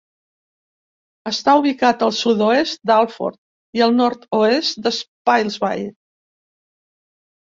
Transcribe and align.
Està 1.31 1.53
ubicat 1.59 2.05
al 2.07 2.13
sud-oest 2.21 2.81
d'Alford 2.91 3.37
i 3.81 3.83
al 3.89 3.95
nord-oest 3.99 4.83
de 4.89 4.95
Spilsby. 4.97 5.87